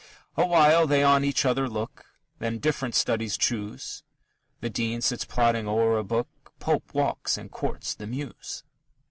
[0.35, 2.07] Awhile they on each other look,
[2.39, 4.01] Then different studies choose;
[4.59, 6.27] The Dean sits plodding o'er a book,
[6.57, 8.63] Pope walks and courts the muse.